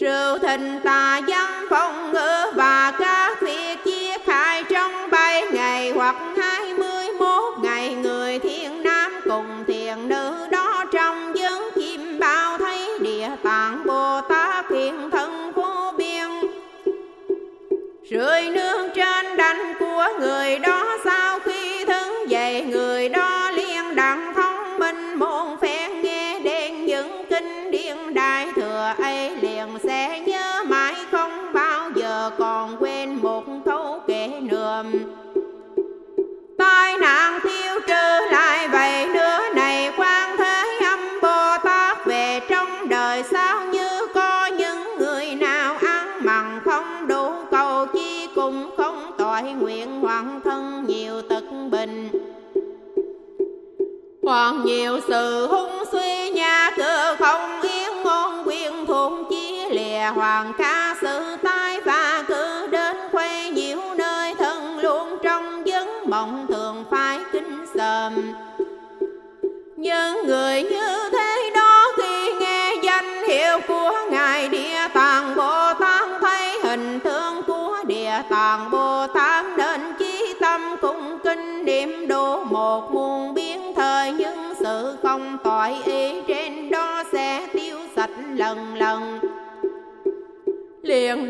rượu 0.00 0.38
thịnh 0.38 0.80
tà 0.84 1.20
dân 1.26 1.66
phong 1.70 2.12
ngữ 2.12 2.52
và 2.54 2.92
cái 2.98 3.07
người 20.18 20.58
đó 20.58 20.97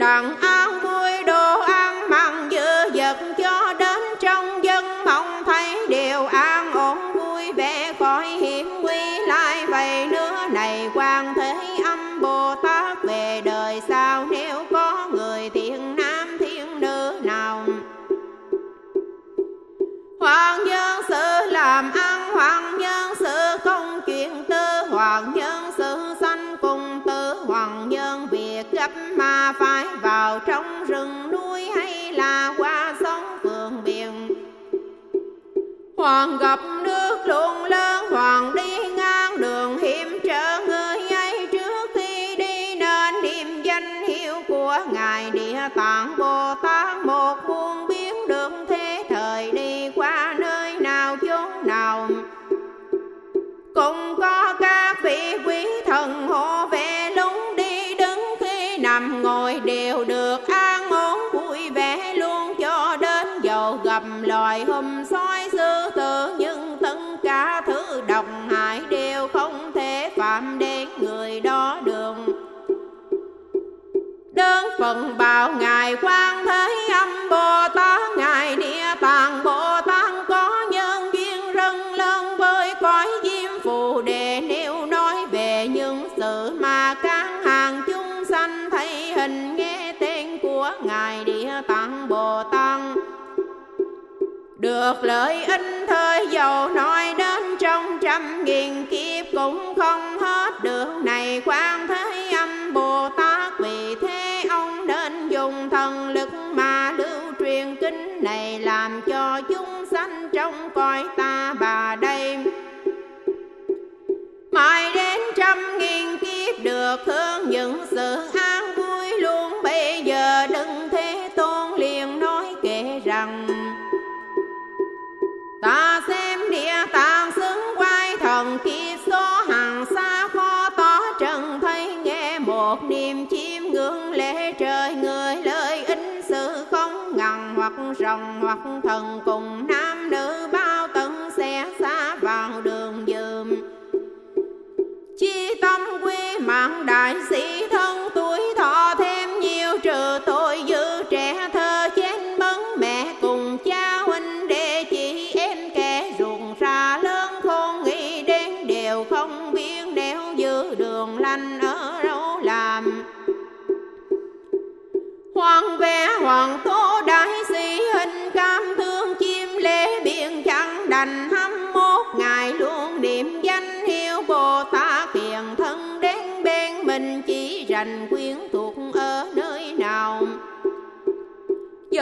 trần 0.09 0.37
an 0.41 0.81
vui 0.81 1.23
đồ 1.27 1.61
ăn 1.61 2.11
mặn 2.11 2.51
dư 2.51 2.99
dật 2.99 3.17
cho 3.39 3.75
đến 3.79 4.01
trong 4.21 4.65
dân 4.65 5.05
mong 5.05 5.45
thấy 5.47 5.87
điều 5.89 6.27
an 6.27 6.73
ổn 6.73 7.13
vui 7.13 7.53
vẻ 7.53 7.93
khỏi 7.99 8.27
hiểm 8.27 8.69
nguy. 8.83 9.19
Lại 9.27 9.67
vậy 9.67 10.07
nữa 10.07 10.47
này 10.53 10.91
quan 10.95 11.35
thế 11.37 11.55
âm 11.85 12.21
bồ 12.21 12.55
tát 12.63 13.05
về 13.05 13.43
đời 13.45 13.83
sau, 13.89 14.27
nếu 14.31 14.65
có 14.73 15.09
người 15.13 15.51
thiện 15.51 15.97
nam 15.97 16.37
thiên 16.39 16.81
nữ 16.81 17.21
nào? 17.23 17.65
Hoàng 20.21 20.67
dân 20.67 21.03
sự 21.09 21.51
làm 21.51 21.93
ăn 21.93 22.08
hoàng 36.09 36.39
gặp 36.39 36.61
nước 36.85 37.19
luận 37.27 37.65
lớn 37.65 38.05
hoàng 38.11 38.55
đi 38.55 38.78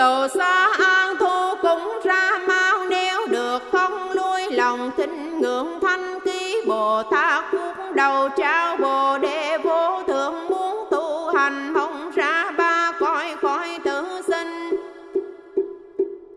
đồ 0.06 0.28
xa 0.28 0.68
an 0.78 1.16
thu 1.18 1.54
cũng 1.62 2.00
ra 2.04 2.38
mau, 2.48 2.86
nếu 2.90 3.26
được 3.26 3.62
không 3.72 4.16
nuôi 4.16 4.50
lòng 4.50 4.90
thinh 4.96 5.40
ngưỡng 5.40 5.78
thanh 5.82 6.20
ký, 6.24 6.62
bồ 6.66 7.02
tát 7.02 7.44
cuốc 7.52 7.94
đầu 7.94 8.28
trao 8.28 8.76
bồ 8.76 9.18
đề 9.18 9.58
vô 9.58 10.02
thượng, 10.06 10.48
muốn 10.48 10.86
tu 10.90 11.28
hành 11.34 11.72
mong 11.72 12.10
ra 12.10 12.50
ba 12.50 12.92
cõi 13.00 13.36
khỏi 13.42 13.78
tử 13.84 14.22
sinh. 14.26 14.76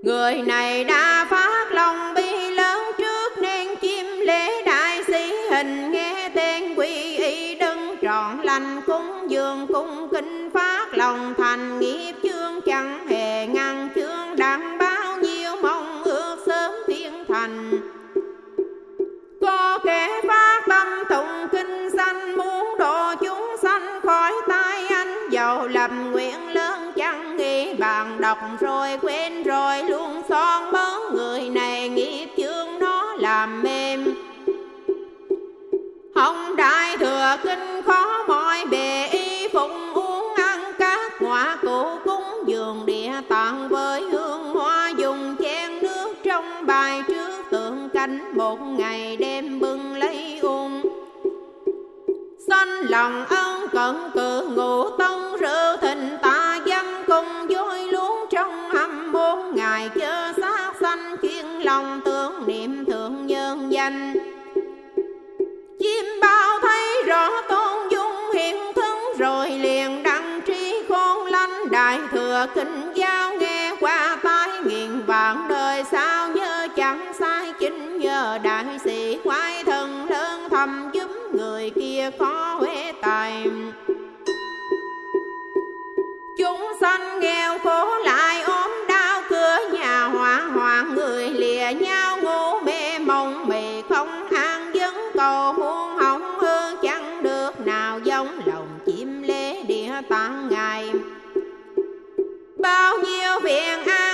Người 0.01 0.35
này 0.35 0.83
đã 0.83 1.27
phát 1.29 1.48
lòng 52.89 53.25
ân 53.25 53.67
cận 53.71 53.95
cự 54.13 54.47
ngụ 54.55 54.89
tông 54.89 55.35
rượu 55.37 55.77
thịnh 55.81 56.17
ta 56.21 56.59
dân 56.65 57.03
cùng 57.07 57.47
vui 57.49 57.91
luôn 57.91 58.25
trong 58.29 58.69
hầm 58.69 59.11
bốn 59.11 59.55
ngày 59.55 59.89
chớ 59.95 60.33
xác 60.41 60.71
sanh 60.81 61.15
chuyên 61.21 61.45
lòng 61.45 62.01
tưởng 62.05 62.47
niệm 62.47 62.85
thượng 62.85 63.27
nhân 63.27 63.71
danh. 63.71 64.13
Chim 65.79 66.05
bao 66.21 66.59
thấy 66.61 67.03
rõ 67.07 67.41
tôn 67.49 67.89
dung 67.91 68.31
hiện 68.33 68.55
thân 68.75 68.97
rồi 69.17 69.49
liền 69.49 70.03
đăng 70.03 70.39
tri 70.47 70.73
khôn 70.89 71.25
lanh 71.25 71.69
đại 71.71 71.99
thừa 72.11 72.45
kinh 72.55 72.91
giao 72.95 73.33
nghe 73.33 73.48
chúng 86.49 86.71
sanh 86.81 87.19
nghèo 87.19 87.57
khổ 87.59 87.97
lại 88.05 88.41
ốm 88.41 88.71
đau, 88.87 89.21
cửa 89.29 89.57
nhà 89.73 90.05
hỏa 90.05 90.41
hoạn, 90.41 90.95
người 90.95 91.29
lìa 91.29 91.73
nhau, 91.79 92.17
ngủ 92.21 92.59
mê 92.65 92.99
mộng 92.99 93.47
mì 93.47 93.81
không 93.89 94.27
ăn 94.29 94.71
dân 94.75 94.95
cầu 95.13 95.53
muôn 95.53 95.97
hồng 95.97 96.39
hư, 96.39 96.75
chẳng 96.83 97.23
được 97.23 97.59
nào 97.59 97.99
giống, 97.99 98.39
lòng 98.45 98.79
chim 98.85 99.21
lê 99.21 99.63
địa 99.63 99.91
tạng 100.09 100.49
ngày. 100.49 100.91
Bao 102.57 102.97
nhiêu 102.97 103.39
phiền 103.43 103.85
ai 103.85 104.08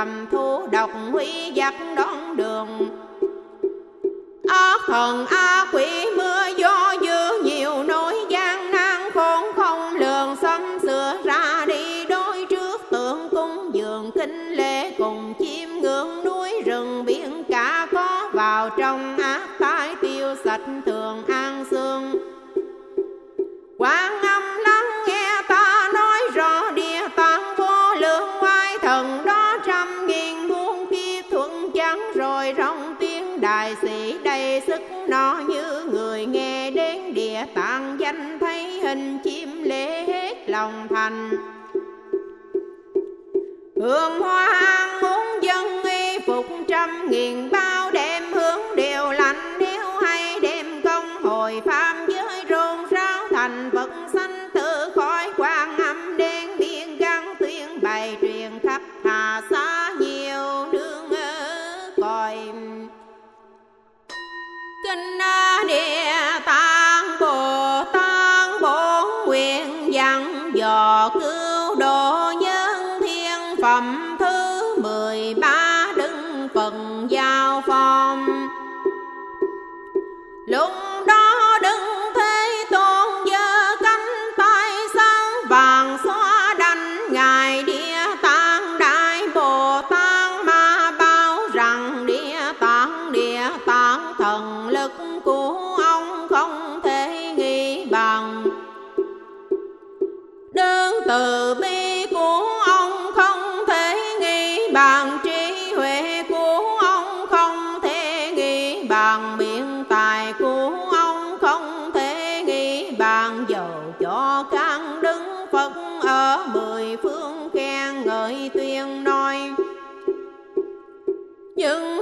cầm 0.00 0.26
thu 0.32 0.66
độc 0.72 0.90
huy 1.12 1.52
giặc 1.56 1.74
đón 1.96 2.36
đường. 2.36 2.68
A 4.48 4.78
thần 4.86 5.26
a 5.26 5.66
quỷ 5.72 6.06
mưa 6.16 6.42
gió 6.56 6.89
lành. 41.10 41.30
Hương 43.76 44.20
hoa 44.20 44.98
muốn 45.02 45.42
dân 45.42 45.82
y 45.82 46.18
phục 46.26 46.46
trăm 46.68 47.10
nghìn 47.10 47.50
bao 47.50 47.90
đêm 47.90 48.22
hướng 48.32 48.76
đều 48.76 49.12
lành 49.12 49.19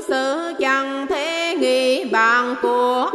sự 0.09 0.52
chẳng 0.61 1.06
thế 1.06 1.56
nghĩ 1.61 2.04
bàn 2.04 2.54
của 2.62 3.11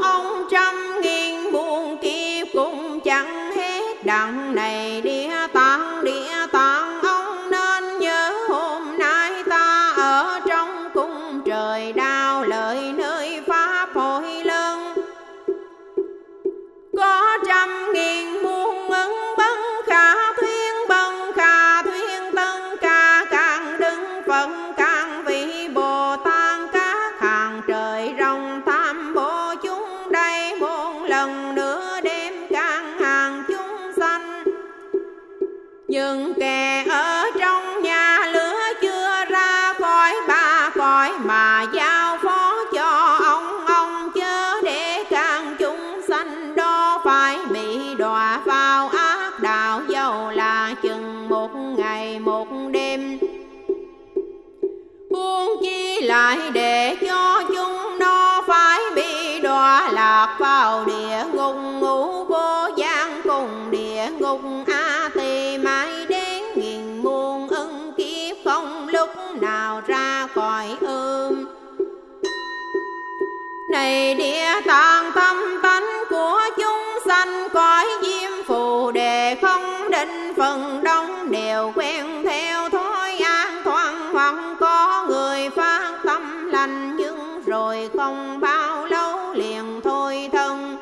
tàn 74.66 75.12
tâm 75.16 75.38
tánh 75.64 75.88
của 76.10 76.42
chúng 76.58 77.00
sanh, 77.06 77.50
cõi 77.54 77.86
diêm 78.02 78.32
phù 78.48 78.92
đề 78.92 79.36
không 79.42 79.90
định 79.92 80.34
phần 80.38 80.84
đông 80.84 81.32
đều 81.32 81.72
quen 81.76 82.24
theo 82.26 82.70
thói 82.70 83.18
an 83.18 83.62
thoáng 83.64 84.14
hoặc 84.14 84.36
có 84.60 85.06
người 85.10 85.50
phát 85.50 86.00
tâm 86.04 86.48
lành 86.48 86.98
nhưng 86.98 87.42
rồi 87.46 87.90
không 87.98 88.40
bao 88.40 88.86
lâu 88.86 89.34
liền 89.34 89.82
thôi 89.84 90.30
thân. 90.34 90.78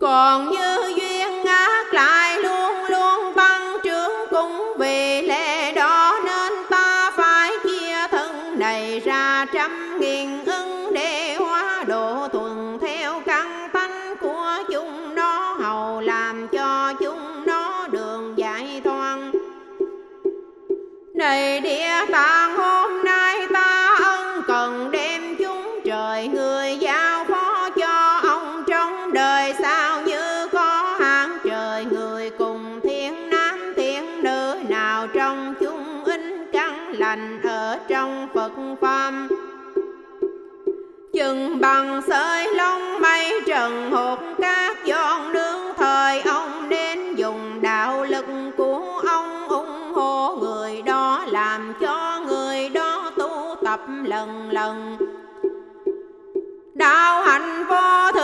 Còn 0.00 0.50
như 0.50 0.67
tạng 22.06 22.56
hôm 22.56 23.04
nay 23.04 23.46
ta 23.52 23.96
ân 24.04 24.42
cần 24.46 24.90
đem 24.90 25.36
chúng 25.38 25.80
trời 25.84 26.28
người 26.28 26.76
giao 26.80 27.24
phó 27.24 27.70
cho 27.70 28.20
ông 28.28 28.64
trong 28.66 29.12
đời. 29.12 29.54
Sao 29.62 30.02
như 30.02 30.48
có 30.52 30.96
hàng 31.00 31.38
trời 31.44 31.84
người 31.84 32.30
cùng 32.30 32.80
thiên 32.82 33.30
nam 33.30 33.72
thiên 33.76 34.22
nữ, 34.22 34.56
nào 34.68 35.06
trong 35.06 35.54
chúng 35.60 36.04
in 36.04 36.46
căn 36.52 36.92
lành 36.92 37.42
ở 37.42 37.78
trong 37.88 38.28
Phật 38.34 38.52
pháp 38.80 39.12
chừng 41.12 41.60
bằng 41.60 42.02
sợi 42.08 42.54
hạnh 57.26 57.66
vô 57.68 58.17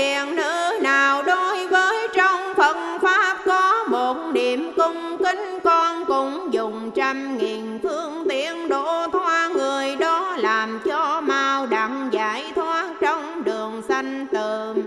kẻ 0.00 0.26
nữ 0.36 0.78
nào 0.82 1.22
đối 1.22 1.66
với 1.66 2.08
trong 2.14 2.54
Phật 2.56 2.76
Pháp 3.02 3.36
có 3.46 3.84
một 3.88 4.16
niệm 4.32 4.72
cung 4.76 5.18
kính, 5.18 5.58
con 5.64 6.04
cũng 6.04 6.48
dùng 6.52 6.90
trăm 6.94 7.38
nghìn 7.38 7.78
phương 7.82 8.26
tiện 8.28 8.68
độ 8.68 9.06
thoa 9.12 9.48
người 9.48 9.96
đó 9.96 10.36
làm 10.38 10.80
cho 10.84 11.20
mau 11.20 11.66
đặng 11.66 12.08
giải 12.12 12.52
thoát 12.54 12.90
trong 13.00 13.44
đường 13.44 13.82
sanh 13.88 14.26
tường. 14.32 14.82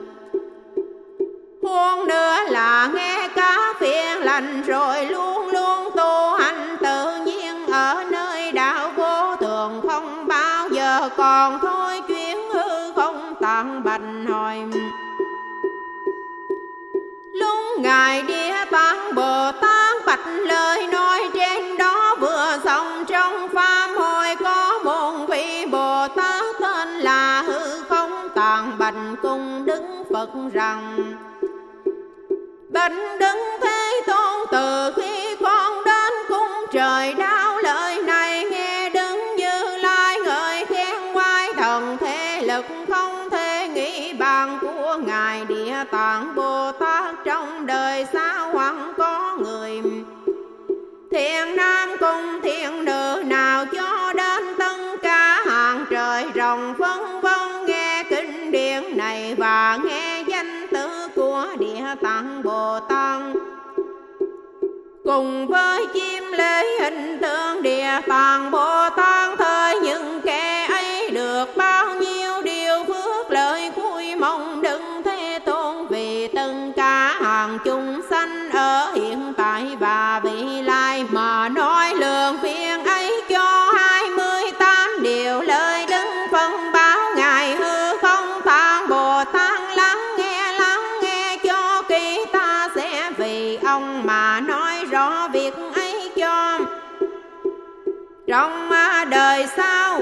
Huống 1.64 2.07
nữa 2.07 2.38
là 2.49 2.89
nghe 2.93 3.30
cá 3.36 3.74
phiền 3.80 4.20
lành 4.20 4.61
rồi 4.61 5.05
luôn 5.05 5.33
ngài 17.84 18.22
địa 18.22 18.66
tạng 18.72 19.16
bồ 19.16 19.52
tát 19.62 20.06
bạch 20.06 20.28
lời 20.28 20.88
nói 20.88 21.20
trên 21.34 21.78
đó 21.78 22.16
vừa 22.20 22.58
xong 22.64 23.06
trong 23.08 23.48
pháp 23.54 23.88
hội 23.98 24.36
có 24.44 24.80
một 24.84 25.26
vị 25.30 25.66
bồ 25.72 26.08
tát 26.08 26.46
tên 26.62 26.90
là 26.90 27.42
hư 27.42 27.84
không 27.90 28.30
tạng 28.36 28.78
bành 28.78 29.16
cung 29.22 29.66
đứng 29.66 30.04
phật 30.14 30.30
rằng, 30.54 30.98
Bạch 32.70 32.94
đứng 33.20 33.40
thế 33.62 34.02
tôn 34.08 34.48
từ 34.52 34.94
khi 34.96 35.12
thiện 51.46 51.56
nam 51.56 51.89
cùng 52.00 52.41
thiện 52.44 52.86
nữ 52.86 53.24
nào 53.26 53.66
cho 53.66 54.14
đến 54.14 54.44
tất 54.60 54.78
cả 55.02 55.41
hàng 55.46 55.86
trời 55.89 56.26
rồng 56.36 56.74
phân 56.80 57.22
vân 57.22 57.66
nghe 57.66 58.04
kinh 58.10 58.52
điển 58.52 58.98
này 58.98 59.36
và 59.38 59.80
nghe 59.86 60.24
danh 60.28 60.68
tử 60.72 61.08
của 61.16 61.48
địa 61.60 61.96
tạng 62.04 62.44
bồ 62.44 62.80
tát. 62.89 63.22
Cùng 65.06 65.48
với 65.48 65.86
chim 65.94 66.24
lễ 66.32 66.64
hình 66.82 67.18
tượng 67.22 67.62
địa 67.62 68.00
tạng 68.08 68.52
bồ 68.52 68.89
tát, 68.98 69.39
thời 69.39 69.80
những 69.80 70.22
trong 98.34 98.70
đời 99.10 99.48
sau, 99.58 100.02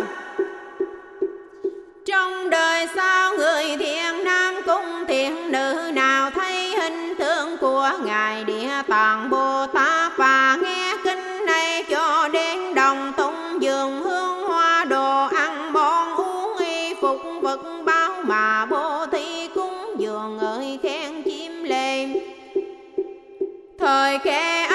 trong 2.05 2.49
đời 2.49 2.87
sau 2.95 3.33
người 3.37 3.77
thiện 3.79 4.23
nam 4.23 4.55
cung 4.65 5.05
thiện 5.07 5.51
nữ, 5.51 5.91
nào 5.93 6.31
thấy 6.31 6.75
hình 6.75 7.15
tượng 7.19 7.57
của 7.57 7.91
ngài 8.05 8.43
địa 8.43 8.69
tạng 8.87 9.29
bồ 9.29 9.65
tát 9.73 10.17
và 10.17 10.57
nghe 10.61 10.97
kinh 11.03 11.45
này 11.45 11.83
cho 11.89 12.29
đến 12.33 12.75
đồng 12.75 13.13
tung 13.17 13.61
giường 13.61 14.01
hương 14.01 14.43
hoa 14.43 14.85
đồ 14.85 15.27
ăn 15.27 15.73
bon 15.73 16.15
uống 16.15 16.57
y 16.57 16.93
phục 17.01 17.21
vật 17.41 17.61
báo 17.85 18.13
mà 18.23 18.65
bố 18.65 19.05
thi 19.11 19.49
cúng 19.55 19.95
dường 19.97 20.39
ơi 20.39 20.79
khen 20.83 21.23
chim 21.23 21.63
lên 21.63 22.19
thời 23.79 24.19
khe 24.19 24.70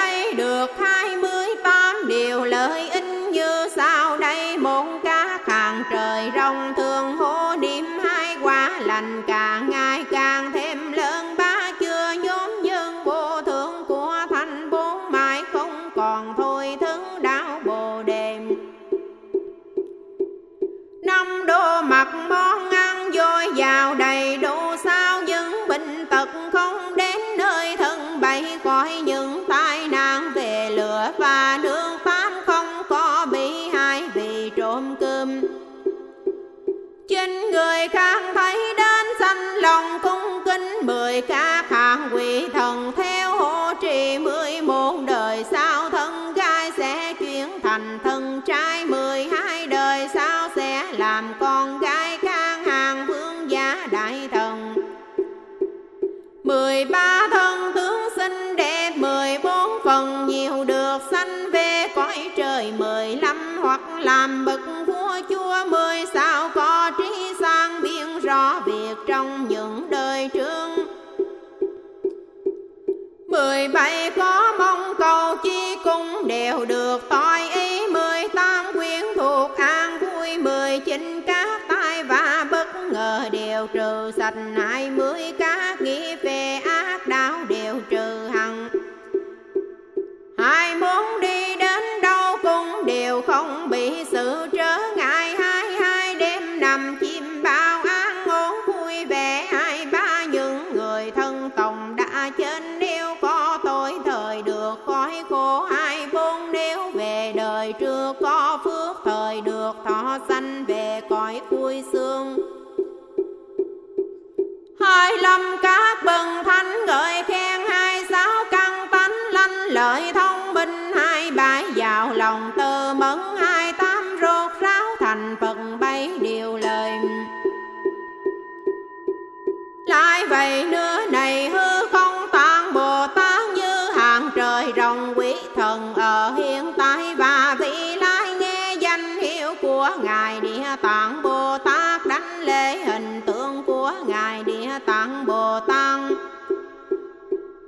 vậy 130.29 130.65
nữa 130.65 130.99
này 131.11 131.49
hư 131.49 131.87
không 131.91 132.27
toàn 132.31 132.73
bồ 132.73 133.07
tát 133.07 133.49
như 133.55 133.89
hàng 133.95 134.29
trời 134.35 134.73
rồng. 134.77 135.13
Quý 135.15 135.33
thần 135.55 135.93
ở 135.95 136.33
hiện 136.37 136.73
tại 136.77 137.15
và 137.15 137.55
vị 137.59 137.95
lai 137.95 138.35
nghe 138.39 138.75
danh 138.79 139.19
hiệu 139.19 139.55
của 139.61 139.89
ngài 140.03 140.41
địa 140.41 140.75
tạng. 140.81 141.21
Bồ 141.21 141.57
tát 141.57 142.05
đánh 142.05 142.41
lễ 142.41 142.77
hình 142.85 143.21
tượng 143.25 143.63
của 143.63 143.91
ngài 144.07 144.43
địa 144.43 144.79
tạng 144.85 145.25
bồ 145.25 145.59
tát. 145.59 145.99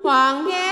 Hoàng 0.03 0.45
nghe 0.45 0.68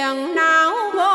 phiền 0.00 0.34
não 0.34 0.74
vô 0.94 1.09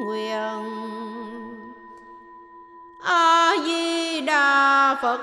nguyện. 0.00 0.64
A 3.02 3.52
di 3.64 4.20
đà 4.20 4.96
phật 5.02 5.20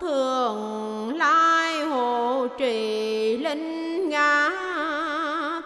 thường 0.00 1.16
lai 1.16 1.84
hộ 1.84 2.46
trì 2.58 3.36
linh 3.36 4.08
ngã 4.08 4.50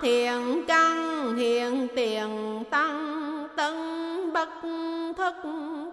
thiện 0.03 0.65
căn, 0.69 1.37
hiện 1.37 1.89
tiền 1.97 2.63
tăng, 2.71 3.49
tân 3.57 3.75
bất 4.33 4.49
thất 5.17 5.35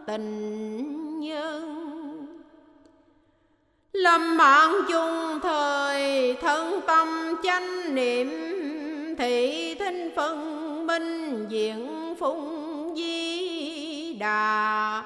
tình 0.08 1.20
nhân 1.20 1.80
lâm 3.94 4.38
mạng 4.38 4.74
chung 4.90 5.40
thời 5.44 6.34
thân 6.42 6.82
tâm 6.88 7.36
chánh 7.44 7.96
niệm, 7.96 8.30
thị 9.18 9.76
thinh 9.80 10.10
phân 10.16 10.69
minh 11.00 11.46
diện 11.50 12.16
phung 12.20 12.94
di 12.96 14.14
đà, 14.14 15.04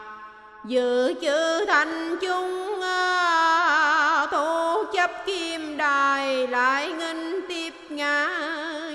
dự 0.66 1.14
chữ 1.22 1.66
thành 1.68 2.18
chung 2.22 2.82
à, 2.82 4.28
tu 4.32 4.84
chấp 4.94 5.12
kim 5.26 5.78
đài 5.78 6.48
lại 6.48 6.92
ngân 6.92 7.42
tiếp 7.50 7.74
ngã, 7.90 8.30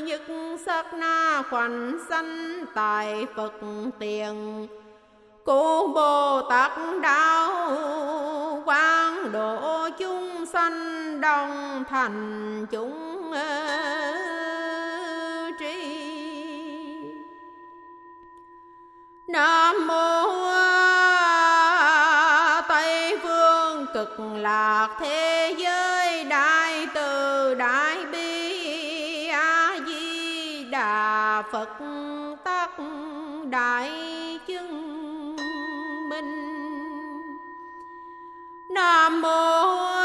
nhất 0.03 0.23
sắc 0.67 0.95
na 0.95 1.43
khoảnh 1.51 1.99
sanh 2.09 2.65
tại 2.75 3.27
phật 3.37 3.53
tiền. 3.99 4.67
Cô 5.45 5.89
bồ 5.89 6.43
tát 6.51 6.73
đạo 7.03 8.63
quang 8.65 9.33
độ 9.33 9.89
chúng 9.99 10.47
sanh 10.47 11.21
đồng 11.21 11.85
thành 11.89 12.67
chúng 12.71 13.33
à, 13.33 13.68
nam 19.29 19.87
mô 19.87 20.25
tây 22.69 23.19
phương 23.23 23.87
cực 23.95 24.21
lạc 24.21 24.89
thế 25.01 25.55
giới 25.59 26.25
đại 26.25 26.87
từ 26.95 27.55
đại 27.55 28.07
bi 28.13 29.27
a 29.27 29.77
di 29.87 30.65
đà 30.65 31.43
phật 31.53 31.69
tắc 32.45 32.71
đại 33.51 33.91
chứng 34.47 35.37
minh. 36.09 36.59
Nam 38.71 39.21
mô 39.21 39.98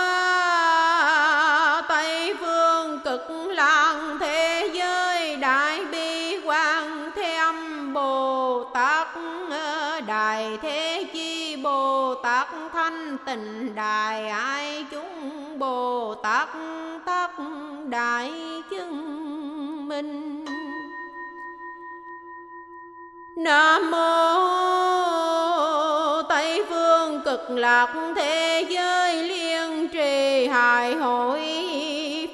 tình 13.33 13.75
đại 13.75 14.29
ai 14.29 14.85
chúng 14.91 15.59
Bồ 15.59 16.15
Tát 16.15 16.49
tất 17.05 17.31
đại 17.89 18.31
chứng 18.69 19.87
minh. 19.87 20.45
Nam 23.37 23.91
mô 23.91 24.01
Tây 26.29 26.65
phương 26.69 27.21
cực 27.25 27.49
lạc 27.49 28.13
thế 28.15 28.65
giới 28.69 29.23
liên 29.23 29.87
trì 29.87 30.47
hài 30.47 30.95
hội 30.95 31.41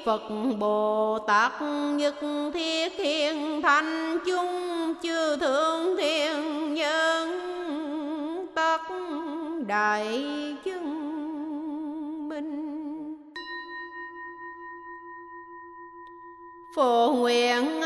Phật 0.04 0.22
Bồ 0.58 1.18
Tát 1.26 1.52
nhất 1.92 2.14
thiết 2.54 2.92
thiên 2.98 3.62
thanh 3.62 4.18
chung 4.26 4.94
chư 5.02 5.36
thượng 5.36 5.96
thiên 5.96 6.74
nhân 6.74 7.40
tất 8.54 8.80
đại 9.70 10.24
chứng 10.64 12.28
minh. 12.28 13.16
Phổ 16.74 17.14
nguyện 17.16 17.80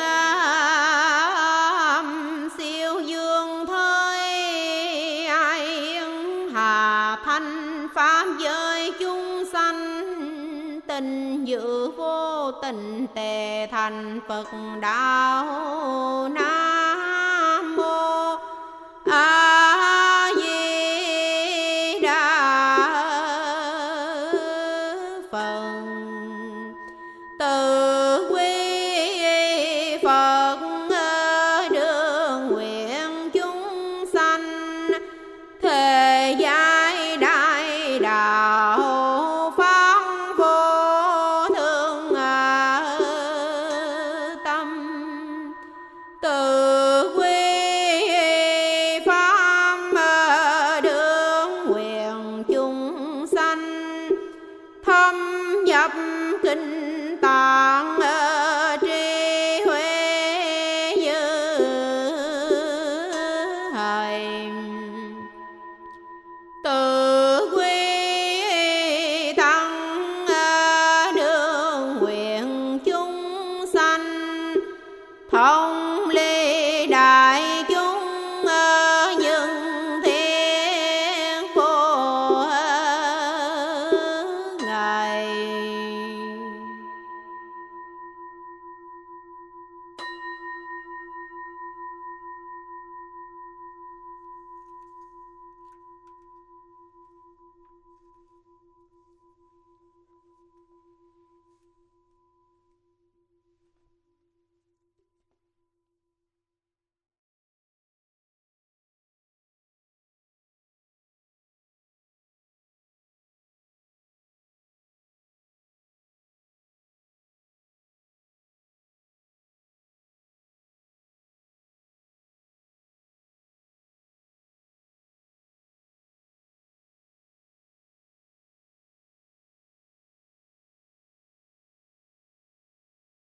âm 1.95 2.49
siêu 2.59 3.01
dương 3.01 3.67
thơi 3.67 4.21
ai 5.27 5.99
hà 6.55 7.17
thanh 7.25 7.89
pháp 7.95 8.27
giới 8.39 8.93
chúng 9.01 9.45
sanh. 9.53 10.11
Tình 10.87 11.45
dự 11.45 11.91
vô 11.91 12.53
tình 12.53 13.07
tề 13.15 13.67
thành 13.71 14.21
phật 14.29 14.47
đạo 14.81 16.29
nam 16.29 16.44